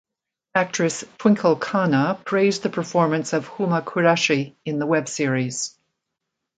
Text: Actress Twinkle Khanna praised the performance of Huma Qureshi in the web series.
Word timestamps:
Actress 0.55 1.03
Twinkle 1.19 1.55
Khanna 1.57 2.25
praised 2.25 2.63
the 2.63 2.71
performance 2.71 3.33
of 3.33 3.47
Huma 3.47 3.83
Qureshi 3.83 4.55
in 4.65 4.79
the 4.79 4.87
web 4.87 5.07
series. 5.07 5.77